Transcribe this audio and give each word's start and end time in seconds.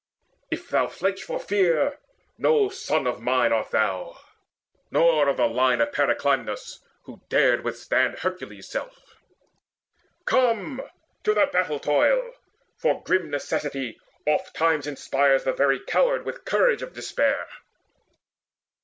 If 0.49 0.67
thou 0.67 0.87
flinch 0.87 1.21
for 1.21 1.39
fear, 1.39 1.99
No 2.35 2.69
son 2.69 3.05
of 3.05 3.21
mine 3.21 3.53
art 3.53 3.69
thou, 3.69 4.19
nor 4.89 5.29
of 5.29 5.37
the 5.37 5.45
line 5.45 5.79
Of 5.79 5.91
Periclymenus, 5.91 6.79
who 7.03 7.21
dared 7.29 7.63
withstand 7.63 8.17
Hercules' 8.17 8.67
self. 8.67 8.97
Come, 10.25 10.81
to 11.23 11.35
the 11.35 11.45
battle 11.53 11.77
toil! 11.77 12.33
For 12.77 13.03
grim 13.03 13.29
necessity 13.29 13.99
oftentimes 14.25 14.87
inspires 14.87 15.43
The 15.43 15.53
very 15.53 15.79
coward 15.79 16.25
with 16.25 16.45
courage 16.45 16.81
of 16.81 16.93
despair." 16.93 17.45